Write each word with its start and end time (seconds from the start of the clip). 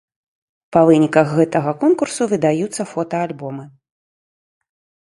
Па 0.75 0.81
выніках 0.89 1.27
гэтага 1.41 1.71
конкурсу 1.85 2.21
выдаюцца 2.33 2.83
фотаальбомы. 2.97 3.71